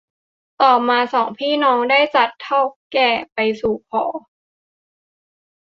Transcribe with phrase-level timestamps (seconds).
[0.61, 2.59] ต่อมาสองพี่น้องได้จัดเถ้า
[2.91, 4.03] แก่ไปสู่ขอ